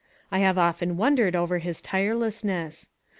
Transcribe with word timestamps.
I 0.31 0.39
have 0.39 0.57
often 0.57 0.97
wondered 0.97 1.35
over 1.35 1.59
his 1.59 1.79
tirelessness. 1.79 2.89